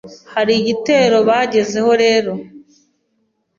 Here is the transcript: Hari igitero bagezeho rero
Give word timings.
Hari 0.33 0.53
igitero 0.57 1.17
bagezeho 1.27 1.91
rero 2.03 2.31